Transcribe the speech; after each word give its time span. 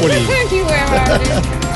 Populi. 0.00 0.16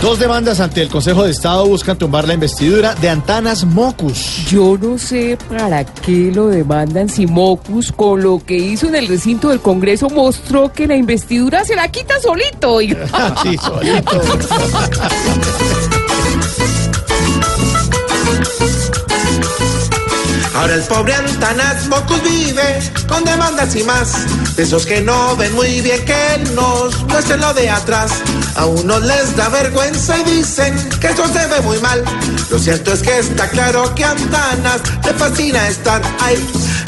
Dos 0.00 0.18
demandas 0.18 0.60
ante 0.60 0.82
el 0.82 0.90
Consejo 0.90 1.24
de 1.24 1.30
Estado 1.30 1.64
buscan 1.66 1.96
tumbar 1.96 2.28
la 2.28 2.34
investidura 2.34 2.94
de 2.94 3.08
Antanas 3.08 3.64
Mocus. 3.64 4.44
Yo 4.50 4.76
no 4.78 4.98
sé 4.98 5.38
para 5.48 5.82
qué 5.86 6.30
lo 6.30 6.48
demandan 6.48 7.08
si 7.08 7.26
Mocus 7.26 7.90
con 7.90 8.22
lo 8.22 8.38
que 8.44 8.54
hizo 8.54 8.88
en 8.88 8.96
el 8.96 9.08
recinto 9.08 9.48
del 9.48 9.60
Congreso 9.60 10.10
mostró 10.10 10.70
que 10.70 10.86
la 10.86 10.94
investidura 10.94 11.64
se 11.64 11.74
la 11.74 11.88
quita 11.88 12.20
solito. 12.20 12.80
sí, 13.42 13.56
solito. 13.56 14.20
Ahora 20.54 20.74
el 20.74 20.82
pobre 20.82 21.14
Antanas 21.14 21.88
Mocus 21.88 22.22
vive 22.22 22.80
con 23.08 23.24
demandas 23.24 23.74
y 23.74 23.82
más. 23.84 24.56
De 24.56 24.62
esos 24.62 24.86
que 24.86 25.00
no 25.00 25.36
ven 25.36 25.52
muy 25.54 25.80
bien 25.80 26.04
que 26.04 26.38
nos 26.54 26.73
muestren 27.14 27.40
lo 27.40 27.54
de 27.54 27.70
atrás. 27.70 28.10
A 28.56 28.66
unos 28.66 29.02
les 29.04 29.36
da 29.36 29.48
vergüenza 29.48 30.18
y 30.18 30.24
dicen 30.24 30.74
que 31.00 31.06
eso 31.06 31.26
se 31.28 31.46
ve 31.46 31.60
muy 31.62 31.78
mal. 31.78 32.02
Lo 32.50 32.58
cierto 32.58 32.92
es 32.92 33.02
que 33.02 33.20
está 33.20 33.48
claro 33.48 33.94
que 33.94 34.04
a 34.04 34.10
Antanas 34.10 34.80
le 35.04 35.14
fascina 35.14 35.68
estar 35.68 36.02
ahí. 36.20 36.44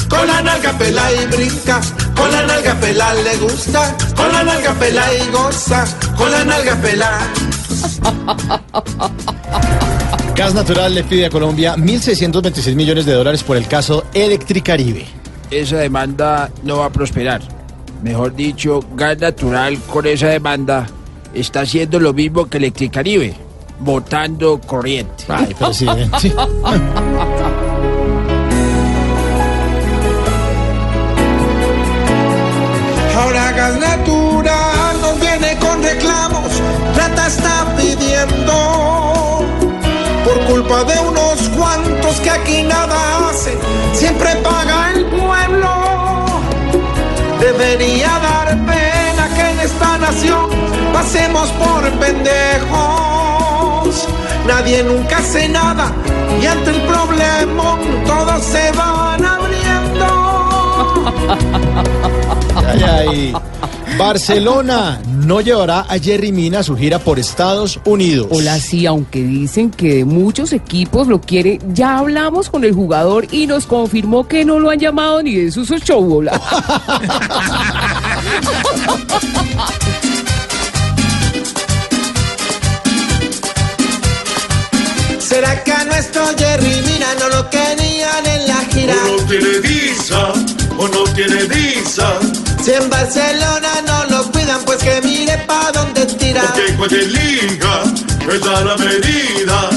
Con 0.09 0.27
la 0.27 0.43
nalga 0.43 0.73
pela 0.73 1.13
y 1.13 1.27
brinca, 1.27 1.81
con 2.17 2.31
la 2.33 2.45
nalga 2.45 2.75
pela 2.75 3.15
le 3.15 3.37
gusta, 3.37 3.97
con 4.17 4.33
la 4.33 4.43
nalga 4.43 4.75
pela 4.75 5.05
y 5.15 5.31
goza, 5.31 5.85
con 6.17 6.31
la 6.31 6.45
nalga 6.45 6.75
pela. 6.77 7.11
Gas 10.35 10.55
Natural 10.55 10.93
le 10.93 11.05
pide 11.05 11.27
a 11.27 11.31
Colombia 11.31 11.77
1.626 11.77 12.75
millones 12.75 13.07
de 13.07 13.13
dólares 13.13 13.45
por 13.45 13.57
el 13.57 13.69
caso 13.69 14.05
Electricaribe. 14.13 15.07
esa 15.53 15.77
demanda 15.77 16.51
no 16.65 16.79
va 16.79 16.87
a 16.87 16.91
prosperar. 16.91 17.56
Mejor 18.03 18.35
dicho, 18.35 18.81
Gas 18.95 19.19
Natural 19.19 19.79
con 19.93 20.07
esa 20.07 20.29
demanda 20.29 20.87
está 21.35 21.61
haciendo 21.61 21.99
lo 22.01 22.13
mismo 22.13 22.47
que 22.47 22.59
Electricaribe, 22.59 23.35
botando 23.81 24.61
corriente. 24.61 25.25
Ay, 25.29 25.55
presidente. 25.55 26.33
Ahora 33.17 33.53
Gas 33.53 33.79
Natural 33.81 35.01
nos 35.01 35.21
viene 35.21 35.57
con 35.59 35.83
reclamos, 35.83 36.53
plata 36.95 37.27
está 37.27 37.75
pidiendo. 37.77 39.45
Por 40.25 40.41
culpa 40.47 40.85
de 40.85 40.99
unos 41.01 41.49
cuantos 41.57 42.21
que 42.21 42.31
aquí 42.31 42.63
nada 42.63 43.29
hacen, 43.31 43.59
Debería 47.47 48.09
dar 48.19 48.49
pena 48.67 49.29
que 49.37 49.51
en 49.53 49.61
esta 49.61 49.97
nación 49.99 50.51
pasemos 50.93 51.49
por 51.51 51.89
pendejos. 51.93 52.29
Nadie 54.49 54.83
nunca 54.83 55.19
hace 55.19 55.49
nada 55.49 55.93
y 56.43 56.47
ante 56.47 56.71
el 56.71 56.81
problema 56.83 57.79
todos 58.05 58.43
se 58.43 58.73
van 58.73 59.25
abriendo. 59.25 60.07
Ay, 62.67 62.83
ay. 62.83 63.33
Barcelona 63.99 65.01
no 65.07 65.41
llevará 65.41 65.81
a 65.81 65.99
Jerry 65.99 66.31
Mina 66.31 66.59
a 66.59 66.63
su 66.63 66.77
gira 66.77 66.99
por 66.99 67.19
Estados 67.19 67.81
Unidos. 67.85 68.29
Hola, 68.31 68.59
sí, 68.59 68.87
aunque 68.87 69.23
dicen 69.23 69.71
que 69.71 69.95
de 69.95 70.05
muchos 70.05 70.53
equipos 70.53 71.09
lo 71.09 71.21
quiere, 71.21 71.59
ya 71.73 71.99
hablamos 71.99 72.51
con 72.51 72.65
el 72.65 72.75
jugador 72.75 73.27
y 73.31 73.47
nos 73.47 73.67
confirmó 73.67 74.29
que 74.29 74.45
no 74.45 74.59
lo 74.59 74.71
han 74.71 74.79
llamado 74.79 75.23
ni 75.23 75.37
de 75.37 75.51
sus 75.51 75.71
show. 75.83 76.19
hola. 76.19 76.33
¿Será 85.19 85.65
que 85.65 85.73
a 85.73 85.85
nuestro 85.85 86.23
Jerry 86.39 86.83
Mina 86.87 87.09
no 87.19 87.29
lo 87.29 87.51
querían 87.51 88.27
en 88.27 88.47
la 88.47 88.65
gira? 88.73 88.95
O 88.95 89.17
no 89.17 89.23
tiene 89.27 89.59
visa, 89.59 90.33
o 90.79 90.89
no 90.89 91.05
tiene 91.15 91.43
visa. 91.45 92.19
Si 92.63 92.73
en 92.73 92.89
Barcelona 92.89 93.83
Porque 96.47 96.75
cualquier 96.77 97.07
liga 97.11 97.83
es 98.33 98.41
da 98.41 98.65
la 98.65 98.77
medida. 98.77 99.71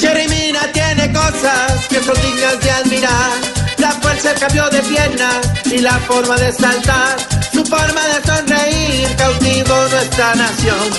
Jerry 0.00 0.28
Mina 0.28 0.60
tiene 0.72 1.12
cosas 1.12 1.86
que 1.88 2.02
son 2.02 2.14
dignas 2.22 2.60
de 2.60 2.70
admirar. 2.70 3.32
La 3.78 3.90
fuerza, 3.92 4.32
el 4.32 4.40
cambio 4.40 4.68
de 4.70 4.80
pierna 4.82 5.30
y 5.66 5.78
la 5.78 5.98
forma 6.00 6.36
de 6.36 6.52
saltar. 6.52 7.16
Su 7.52 7.64
forma 7.64 8.02
de 8.08 8.26
sonreír 8.26 9.08
cautivó 9.16 9.88
nuestra 9.90 10.34
nación. 10.34 10.90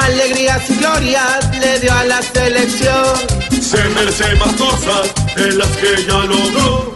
Alegrías 0.00 0.70
y 0.70 0.76
glorias 0.76 1.58
le 1.60 1.80
dio 1.80 1.92
a 1.92 2.04
la 2.04 2.22
selección. 2.22 3.14
Se 3.60 3.82
merece 3.90 4.34
más 4.36 4.54
cosas 4.54 5.12
de 5.36 5.52
las 5.52 5.68
que 5.68 6.06
ya 6.06 6.18
logró. 6.24 6.92